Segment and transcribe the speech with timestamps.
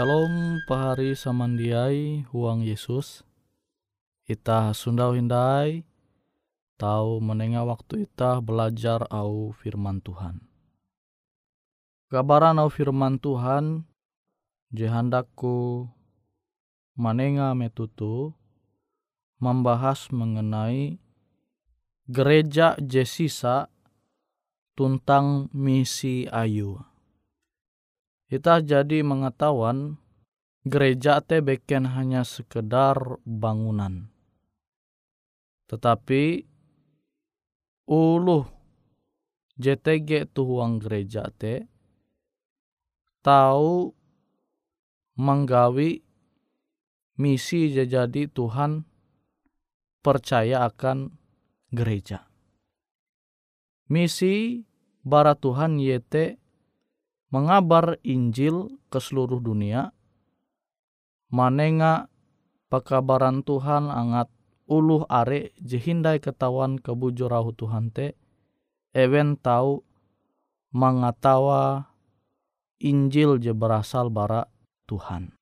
[0.00, 3.20] Shalom pahari samandiai huang Yesus.
[4.24, 5.84] Ita sundau hindai
[6.80, 10.40] tahu menengah waktu ita belajar au firman Tuhan.
[12.08, 13.84] Kabaran au firman Tuhan
[14.72, 15.84] jehandaku
[16.96, 18.32] manenga metutu
[19.36, 20.96] membahas mengenai
[22.08, 23.68] gereja Jesisa
[24.72, 26.89] tuntang misi ayu.
[28.30, 29.98] Kita jadi mengetahuan
[30.62, 34.06] gereja te beken hanya sekedar bangunan.
[35.66, 36.46] Tetapi
[37.90, 38.46] uluh
[39.58, 41.66] JTG tuhuang gereja te
[43.26, 43.90] tahu
[45.18, 46.06] menggawi
[47.18, 48.86] misi jadi Tuhan
[50.06, 51.18] percaya akan
[51.74, 52.30] gereja.
[53.90, 54.62] Misi
[55.02, 56.38] bara Tuhan yete
[57.30, 59.94] mengabar Injil ke seluruh dunia,
[61.30, 62.10] manenga
[62.66, 64.30] pakabaran Tuhan angat
[64.70, 68.14] uluh are jehindai ketawan kebujurahu Tuhan te,
[68.94, 69.82] ewen tahu
[70.74, 71.90] mengatawa
[72.82, 74.46] Injil je berasal bara
[74.86, 75.34] Tuhan.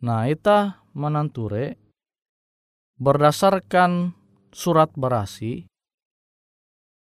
[0.00, 1.76] Nah, ita menanture
[2.96, 4.16] berdasarkan
[4.52, 5.68] surat berasi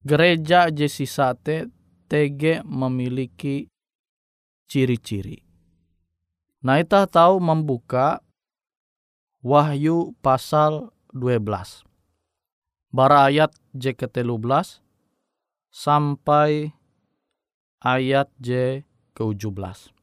[0.04, 1.75] gereja je sisate
[2.06, 3.66] TG memiliki
[4.66, 5.42] ciri-ciri.
[6.66, 8.24] Nah, kita tahu membuka
[9.46, 11.86] Wahyu pasal 12.
[12.90, 14.82] Bara ayat J ke-13
[15.70, 16.74] sampai
[17.78, 18.82] ayat J
[19.14, 19.94] ke-17.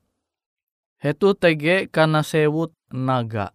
[1.03, 3.51] Itu TG karena sewut naga.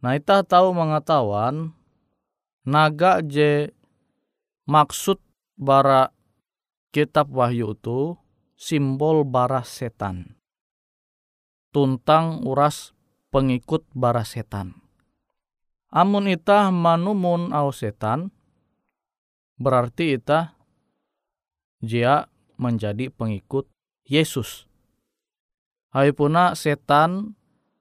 [0.00, 1.76] Nah, kita tahu mengetahuan
[2.64, 3.68] naga J
[4.64, 5.20] maksud
[5.60, 6.13] bara
[6.94, 8.14] kitab Wahyu itu
[8.54, 10.38] simbol bara setan.
[11.74, 12.94] Tuntang uras
[13.34, 14.78] pengikut bara setan.
[15.90, 18.30] Amun ita manumun au setan,
[19.58, 20.54] berarti ita
[21.82, 22.30] dia
[22.62, 23.66] menjadi pengikut
[24.06, 24.70] Yesus.
[25.90, 27.34] Hai puna setan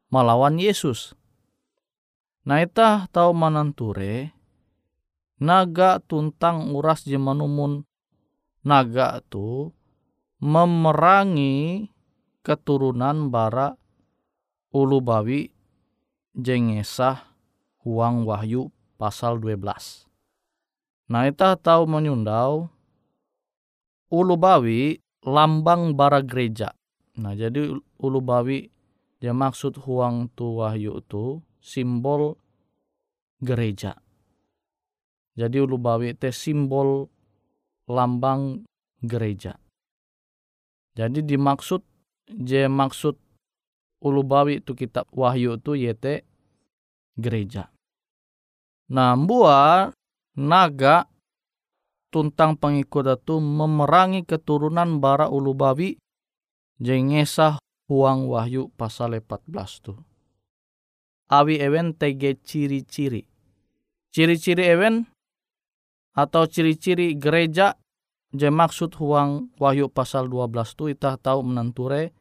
[0.10, 1.14] melawan Yesus.
[2.50, 4.34] Ita tahu mananture
[5.38, 7.86] naga tuntang uras jemanumun
[8.64, 9.70] naga itu
[10.40, 11.88] memerangi
[12.44, 13.76] keturunan bara
[14.72, 15.52] ulu bawi
[16.36, 17.24] jengesah
[17.84, 20.08] huang wahyu pasal 12.
[21.12, 22.72] Nah kita tahu menyundau
[24.10, 26.74] ulu bawi lambang bara gereja.
[27.20, 28.72] Nah jadi ulu bawi
[29.22, 32.36] dia maksud huang tu wahyu itu simbol
[33.40, 33.96] gereja.
[35.38, 37.13] Jadi ulu bawi itu simbol
[37.90, 38.64] lambang
[39.04, 39.60] gereja.
[40.94, 41.82] Jadi dimaksud
[42.30, 43.18] je maksud
[44.04, 46.28] ulubawi itu kitab Wahyu itu yete
[47.18, 47.74] gereja.
[48.94, 49.90] Nah, buah
[50.38, 51.10] naga
[52.14, 55.98] tuntang pengikut itu memerangi keturunan bara ulubawi
[56.78, 57.58] jengesah
[57.90, 59.94] huang wahyu pasal 14 tu.
[61.32, 63.26] Awi ewen tege ciri-ciri.
[64.14, 65.10] Ciri-ciri ewen
[66.14, 67.74] atau ciri-ciri gereja
[68.34, 72.14] je maksud huang wahyu pasal 12 tu kita tahu menenture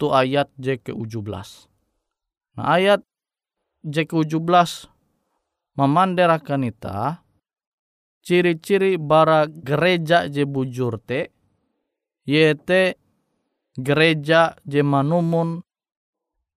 [0.00, 1.68] tu ayat je ke-17.
[2.56, 3.00] Nah ayat
[3.84, 4.88] je ke-17
[5.76, 7.24] memanderakan ita
[8.24, 11.32] ciri-ciri bara gereja je bujur te
[12.28, 13.00] yete
[13.76, 15.64] gereja je manumun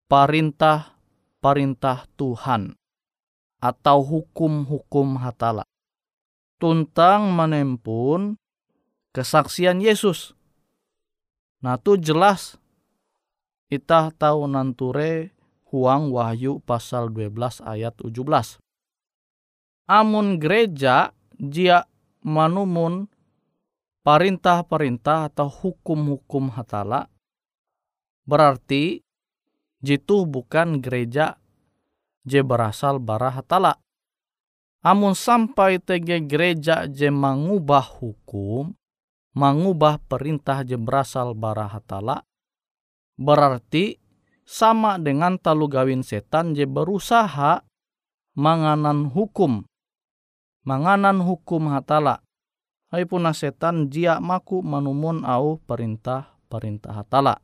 [0.10, 0.98] parintah
[1.38, 2.74] parintah Tuhan
[3.62, 5.71] atau hukum-hukum hatala
[6.62, 8.38] tuntang menempun
[9.18, 10.38] kesaksian Yesus.
[11.66, 12.62] Nah tu jelas
[13.66, 15.34] kita tahu nanture
[15.74, 18.62] huang wahyu pasal 12 ayat 17.
[19.90, 21.90] Amun gereja jia
[22.22, 23.10] manumun
[24.06, 27.10] perintah-perintah atau hukum-hukum hatala
[28.26, 29.02] berarti
[29.82, 31.42] jitu bukan gereja
[32.22, 33.82] je berasal bara hatala
[34.82, 38.74] Amun sampai tege gereja je mengubah hukum,
[39.38, 42.26] mengubah perintah je berasal bara hatala,
[43.14, 44.02] berarti
[44.42, 47.62] sama dengan talu gawin setan je berusaha
[48.34, 49.70] manganan hukum,
[50.66, 52.26] manganan hukum hatala.
[52.90, 57.38] Hai puna setan jia maku manumun au perintah perintah hatala.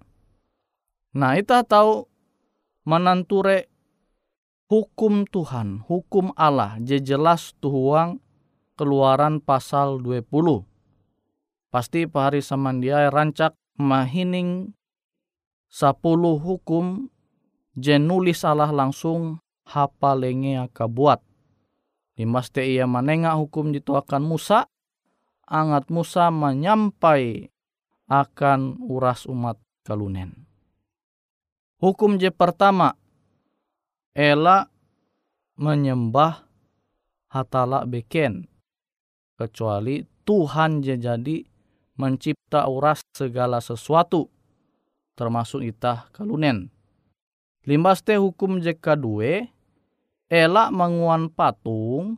[1.16, 2.04] Nah, kita tahu
[2.84, 3.72] menanture
[4.68, 8.20] hukum Tuhan, hukum Allah, je jelas tuhuang
[8.76, 10.28] keluaran pasal 20.
[11.72, 14.72] Pasti pahari samandiai rancak mahining
[15.68, 17.12] sepuluh hukum
[17.76, 21.20] je nulis Allah langsung hapa lenge aka buat.
[22.18, 24.66] Limaste ia menengah hukum akan Musa,
[25.46, 27.54] angat Musa menyampai
[28.10, 30.48] akan uras umat kalunen.
[31.78, 32.98] Hukum je pertama,
[34.18, 34.66] ela
[35.62, 36.42] menyembah
[37.30, 38.50] hatala beken,
[39.38, 41.46] kecuali Tuhan jadi
[42.02, 44.26] mencipta uras segala sesuatu
[45.14, 46.74] termasuk itah kalunen.
[47.70, 49.46] Limbas teh hukum jeka dua,
[50.34, 52.18] elak menguan patung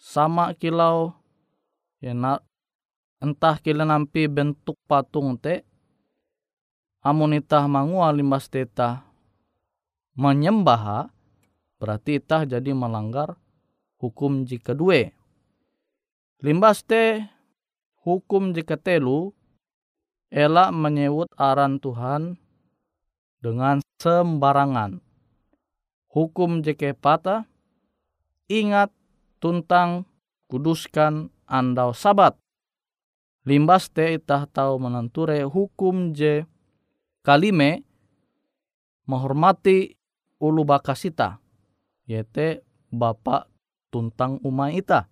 [0.00, 1.12] sama kilau
[2.00, 2.12] ya
[3.24, 5.64] entah kila nampi bentuk patung te
[7.00, 9.13] amun itah manguan limbas teta
[10.14, 11.10] menyembah
[11.78, 13.36] berarti itah jadi melanggar
[13.98, 15.10] hukum jika dua.
[16.44, 17.24] Limbas teh
[18.04, 19.34] hukum jika telu
[20.30, 22.36] elak menyebut aran Tuhan
[23.40, 25.00] dengan sembarangan.
[26.14, 27.42] Hukum jeke pata,
[28.46, 28.94] ingat
[29.42, 30.06] tuntang
[30.46, 32.38] kuduskan andau sabat.
[33.44, 36.46] Limbas te itah tahu menenture hukum je
[37.20, 37.84] kalime
[39.04, 39.96] menghormati
[40.44, 41.40] ulu bakasita
[42.04, 42.60] yaitu
[42.92, 43.48] bapak
[43.88, 45.08] tuntang umai ita.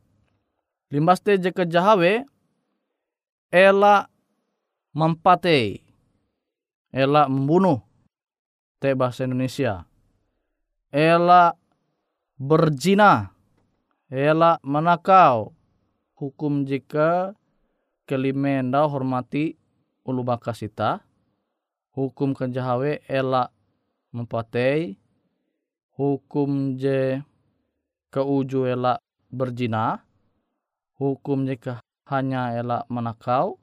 [0.93, 2.29] Limbas te je kejahawe
[3.49, 4.13] ela
[4.93, 5.81] mempate,
[6.93, 7.81] elak membunuh,
[8.77, 9.89] te bahasa Indonesia.
[10.93, 11.57] Elak
[12.37, 13.33] berzina,
[14.13, 15.57] elak menakau,
[16.17, 17.33] hukum jika
[18.05, 19.57] kelimenda hormati
[20.05, 21.01] ulu bakasita,
[21.97, 23.49] hukum kejahawe elak
[24.13, 25.02] mempatei,
[25.97, 27.21] hukum je
[28.13, 30.05] keuju elak berzina,
[30.97, 33.61] hukum jika hanya elak menakau,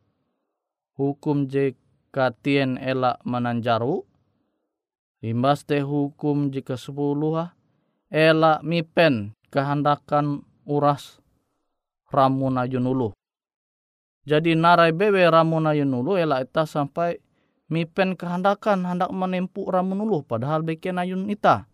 [0.97, 4.05] hukum jika tien elak menanjaru.
[5.19, 7.51] Limbas teh hukum jika sepuluh
[8.07, 11.19] elak mipen kehendakan uras
[12.07, 13.09] ramun ayun ulu.
[14.23, 17.19] Jadi narai bewe ramun ayun ulu elak ita sampai
[17.67, 21.67] mipen kehendakan hendak menempuh ramun ulu padahal beken ayun ita.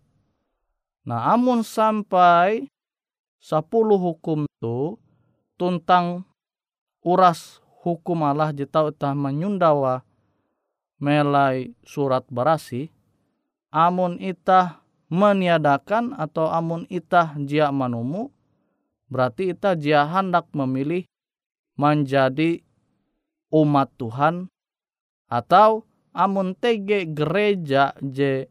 [1.06, 2.66] Nah amun sampai
[3.38, 4.98] sepuluh hukum tu
[5.54, 6.26] tuntang
[7.06, 10.02] uras hukum Allah jitau tah menyundawa
[10.98, 12.90] melai surat berasi
[13.70, 14.82] amun itah
[15.14, 18.34] meniadakan atau amun itah jia manumu
[19.06, 21.06] berarti itah jia hendak memilih
[21.78, 22.66] menjadi
[23.54, 24.50] umat Tuhan
[25.30, 25.86] atau
[26.18, 28.50] amun tege gereja je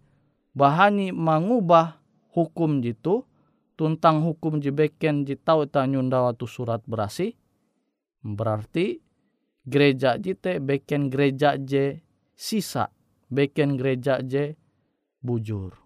[0.55, 2.04] bahani mengubah
[2.35, 3.23] hukum jitu
[3.79, 7.39] tuntang hukum jibeken jitau ta nyundawa tu surat berasi
[8.23, 8.99] berarti
[9.63, 12.03] gereja jite beken gereja je
[12.35, 12.91] sisa
[13.31, 14.59] beken gereja je
[15.25, 15.84] bujur.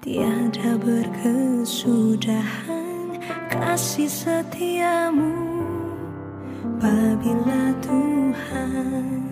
[0.00, 3.20] Tiada berkesudahan
[3.52, 5.36] kasih setiamu.
[7.20, 9.28] Bila Tuhan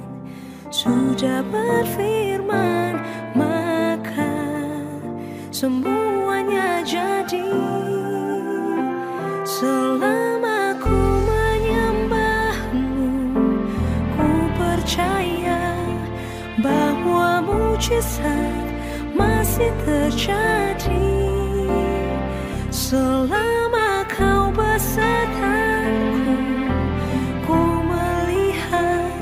[0.69, 3.01] sudah berfirman
[3.33, 4.37] Maka
[5.49, 7.49] semuanya jadi.
[9.49, 10.93] Selama ku
[11.25, 13.09] menyembahmu
[14.13, 14.29] Ku
[14.61, 15.65] percaya
[16.61, 18.58] bahwa mujizat
[19.89, 21.17] terjadi.
[22.69, 26.37] Selama kau besertaku
[27.49, 29.13] ku melihat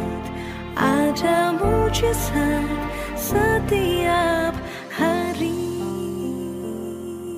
[0.74, 2.66] ada mujizat
[3.14, 4.54] setiap
[4.90, 5.78] hari.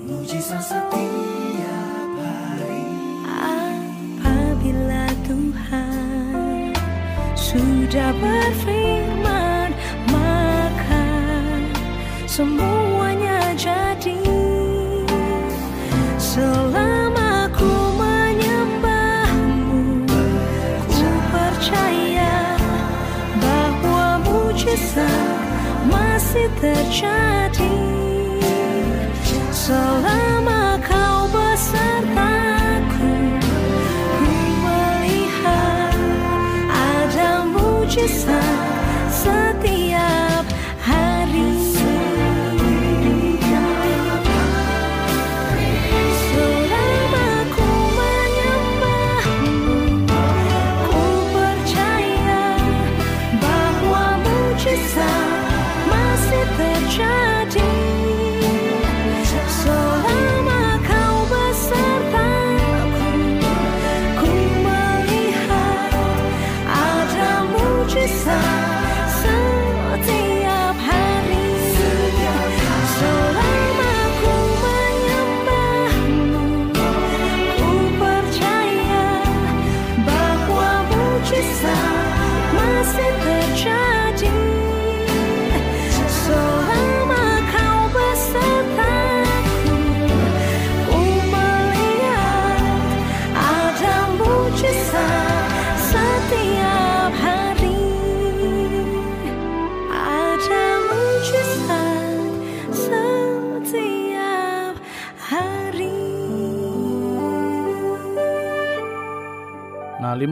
[0.09, 2.89] Mujizat setiap hari.
[3.29, 6.73] Apabila Tuhan
[7.37, 9.71] sudah berfirman
[10.09, 11.05] maka
[12.29, 12.78] semuanya
[26.59, 27.68] terjadi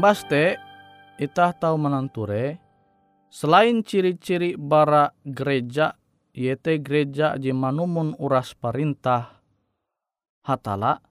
[0.07, 0.55] Nah limbas te
[1.19, 2.63] itah tahu menanture
[3.27, 5.99] selain ciri-ciri bara gereja
[6.31, 9.43] yaitu gereja je manumun uras perintah
[10.47, 11.03] hatala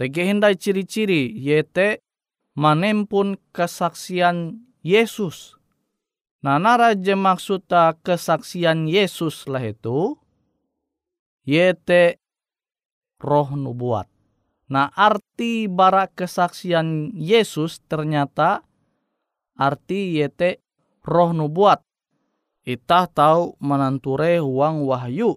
[0.00, 2.00] tege hindai ciri-ciri yaitu
[2.56, 5.60] manempun kesaksian Yesus.
[6.40, 10.16] Nah, nara je maksudta kesaksian Yesus lah itu,
[11.44, 12.16] yete
[13.20, 14.13] roh nubuat.
[14.64, 18.64] Nah, arti bara kesaksian Yesus ternyata
[19.60, 20.64] arti yete
[21.04, 21.84] roh nubuat.
[22.64, 25.36] Itah tahu menanture huang wahyu.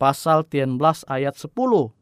[0.00, 1.92] Pasal 13 ayat 10.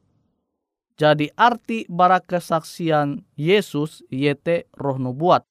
[0.95, 5.43] Jadi arti bara kesaksian Yesus yete roh nubuat.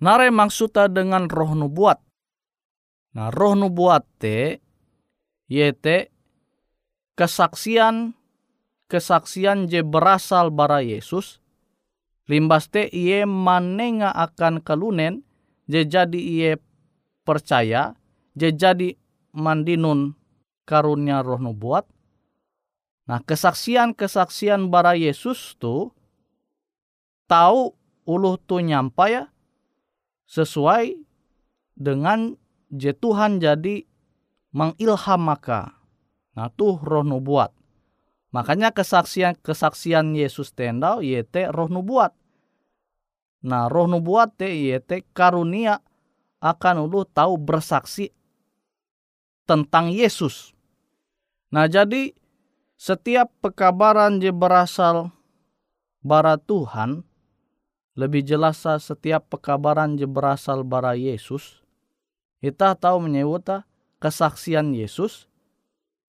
[0.00, 2.00] Nare maksudnya dengan roh nubuat.
[3.12, 4.64] Nah, roh nubuat te
[5.52, 6.08] yete
[7.20, 8.16] kesaksian
[8.90, 11.38] kesaksian je berasal bara Yesus
[12.26, 15.22] limbas te iye manenga akan kalunen
[15.70, 16.52] je jadi iye
[17.22, 17.94] percaya
[18.34, 18.98] je jadi
[19.30, 20.18] mandinun
[20.66, 21.86] karunia roh nubuat
[23.10, 25.90] Nah, kesaksian-kesaksian bara Yesus tu
[27.26, 27.74] tahu
[28.06, 29.24] uluh tu nyampai ya
[30.30, 30.94] sesuai
[31.74, 32.38] dengan
[32.70, 33.82] je Tuhan jadi
[34.54, 35.74] mengilham maka.
[36.38, 37.50] Nah, tuh roh nubuat.
[38.30, 42.14] Makanya kesaksian-kesaksian Yesus tendau yete roh nubuat.
[43.42, 45.82] Nah, roh nubuat te yete karunia
[46.38, 48.14] akan ulu tahu bersaksi
[49.50, 50.54] tentang Yesus.
[51.50, 52.14] Nah, jadi
[52.78, 55.10] setiap pekabaran je berasal
[56.00, 57.02] bara Tuhan,
[57.98, 61.60] lebih jelas setiap pekabaran je berasal bara Yesus,
[62.38, 63.66] kita tahu menyebutnya
[64.00, 65.29] kesaksian Yesus,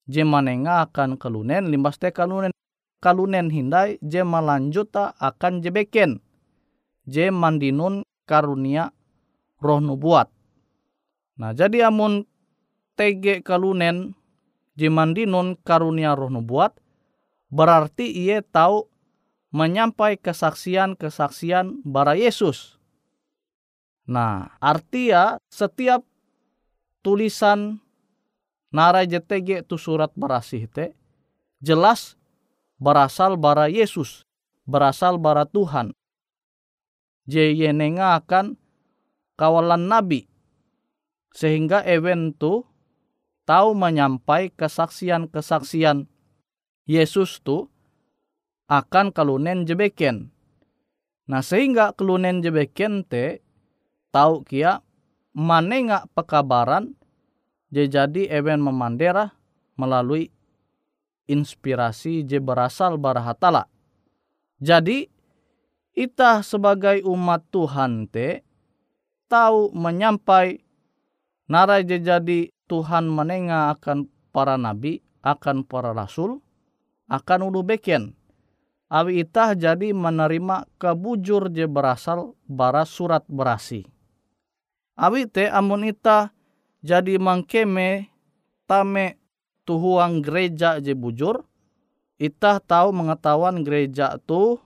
[0.07, 2.53] je manenga akan kalunen, limbas te kalunen,
[3.01, 6.21] kalunen hindai je melanjuta akan jebeken,
[7.05, 8.93] je mandinun karunia
[9.61, 10.29] roh nubuat.
[11.37, 12.25] Nah jadi amun
[12.95, 14.13] tege kalunen
[14.77, 16.77] jimandinun karunia roh nubuat,
[17.51, 18.87] berarti ia tahu
[19.51, 22.79] menyampai kesaksian-kesaksian bara Yesus.
[24.07, 26.01] Nah, artinya setiap
[27.03, 27.83] tulisan
[28.71, 30.95] narai JTG itu surat berasih te
[31.61, 32.17] jelas
[32.81, 34.25] berasal bara Yesus,
[34.65, 35.93] berasal bara Tuhan.
[37.29, 38.57] Jeyenenga akan
[39.37, 40.25] kawalan nabi
[41.31, 42.65] sehingga event tu
[43.45, 46.09] tahu menyampai kesaksian-kesaksian
[46.89, 47.69] Yesus tu
[48.65, 50.33] akan kelunen jebeken.
[51.29, 53.45] Nah sehingga kelunen jebeken te
[54.09, 54.81] tahu kia
[55.37, 56.97] manenga pekabaran
[57.71, 59.31] jadi ewen memandera
[59.79, 60.27] melalui
[61.31, 63.71] inspirasi je berasal barahatala.
[64.59, 65.07] Jadi
[65.95, 68.43] kita sebagai umat Tuhan te
[69.31, 70.59] tahu menyampai
[71.47, 76.39] narai je jadi Tuhan menengah akan para nabi, akan para rasul,
[77.11, 78.15] akan ulu beken.
[78.91, 83.87] Awi itah jadi menerima kebujur je berasal bara surat berasi.
[84.99, 86.35] Awi te amun itah
[86.81, 88.09] jadi mangkeme
[88.69, 89.17] tame
[89.65, 91.45] tuhuang gereja je bujur,
[92.17, 94.61] itah tahu mengetahuan gereja tu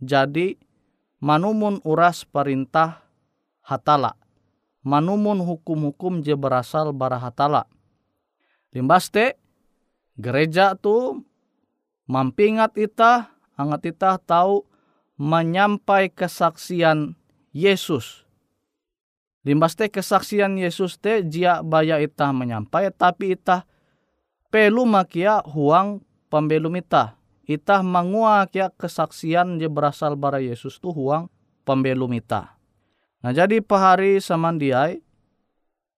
[0.00, 0.56] jadi
[1.20, 3.04] manumun uras perintah
[3.64, 4.18] hatala
[4.88, 7.66] manumun hukum-hukum je berasal barahatala.
[8.72, 9.36] Limbaste,
[10.16, 11.24] gereja tu
[12.08, 14.64] mampingat ita, angat ita tahu
[15.20, 17.16] menyampai kesaksian
[17.52, 18.27] Yesus.
[19.48, 23.64] Limbaste kesaksian Yesus te jia baya ita menyampai, tapi ita
[24.52, 27.16] pelu makia huang pembelum ita.
[27.48, 31.32] Ita mangua kia kesaksian je berasal bara Yesus tu huang
[31.64, 32.60] pembelum ita.
[33.24, 35.00] Nah jadi pahari samandiai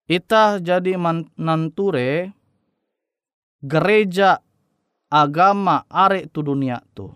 [0.06, 0.94] ita jadi
[1.34, 2.30] nanture
[3.66, 4.38] gereja
[5.10, 7.10] agama are tu dunia tu.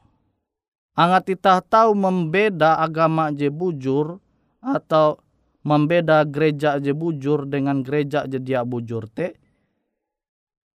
[0.98, 4.18] Angat ita tahu membeda agama je bujur
[4.58, 5.22] atau
[5.64, 9.34] membeda gereja je bujur dengan gereja je dia bujur te.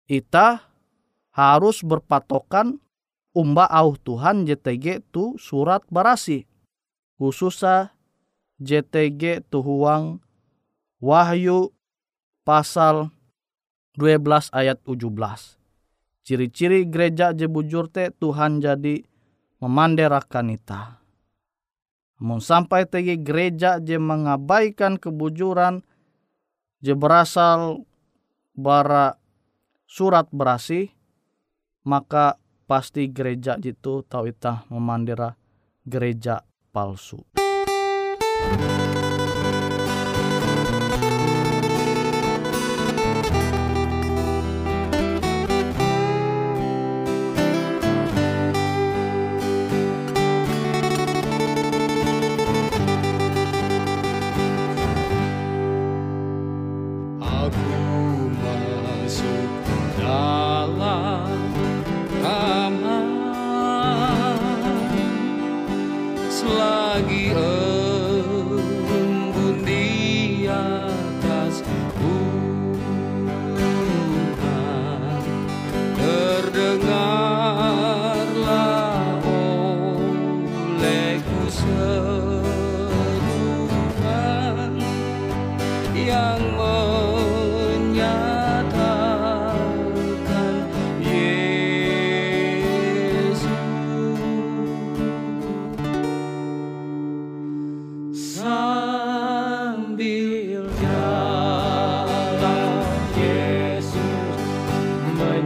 [0.09, 0.65] Ita
[1.37, 2.81] harus berpatokan
[3.37, 6.49] umba au Tuhan JTG tu surat barasi.
[7.21, 7.93] Khususnya
[8.59, 10.19] JTG Tuhuang
[10.99, 11.71] Wahyu
[12.43, 13.13] pasal
[13.95, 15.07] 12 ayat 17.
[16.27, 18.99] Ciri-ciri gereja jebujur te Tuhan jadi
[19.63, 20.98] memanderakan ita.
[22.19, 25.79] Namun sampai tegi gereja je mengabaikan kebujuran
[26.83, 27.87] je berasal
[28.55, 29.15] bara
[29.87, 30.91] surat berasi
[31.87, 32.35] maka
[32.67, 35.33] pasti gereja itu tahu ita memandera
[35.87, 36.43] gereja
[36.75, 37.23] palsu.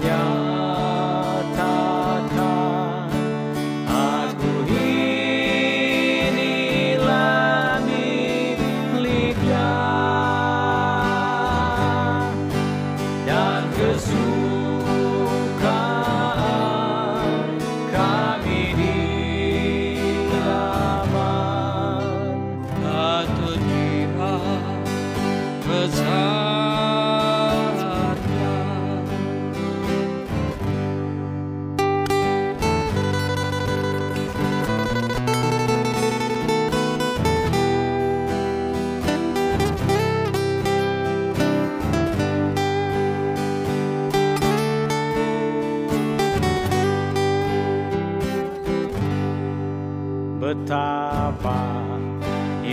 [0.02, 0.33] Yeah.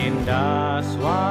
[0.01, 1.30] In the suara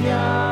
[0.00, 0.43] Yeah.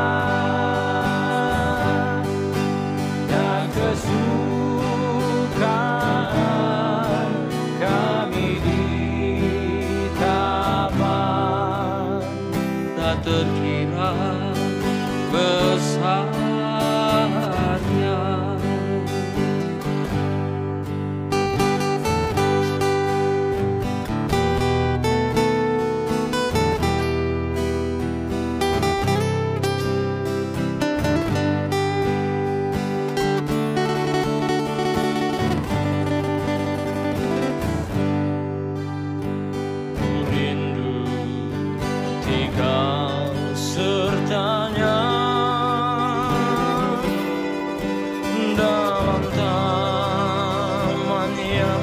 [51.52, 51.81] Yeah.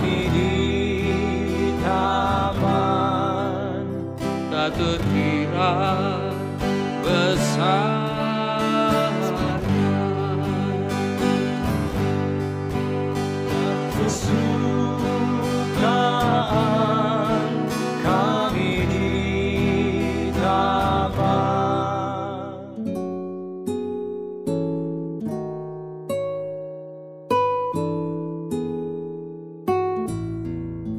[0.00, 0.65] family.